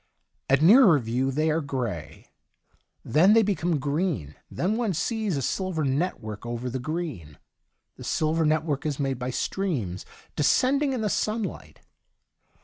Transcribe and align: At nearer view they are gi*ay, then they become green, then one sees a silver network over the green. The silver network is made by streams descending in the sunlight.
At 0.49 0.63
nearer 0.63 0.97
view 0.97 1.29
they 1.29 1.51
are 1.51 1.61
gi*ay, 1.61 2.25
then 3.05 3.33
they 3.33 3.43
become 3.43 3.77
green, 3.77 4.33
then 4.49 4.75
one 4.75 4.95
sees 4.95 5.37
a 5.37 5.43
silver 5.43 5.83
network 5.83 6.43
over 6.43 6.71
the 6.71 6.79
green. 6.79 7.37
The 7.97 8.03
silver 8.03 8.43
network 8.43 8.83
is 8.83 8.99
made 8.99 9.19
by 9.19 9.29
streams 9.29 10.03
descending 10.35 10.93
in 10.93 11.01
the 11.01 11.07
sunlight. 11.09 11.81